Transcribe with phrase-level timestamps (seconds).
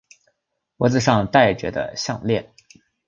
[0.77, 2.49] 脖子上戴着的项鍊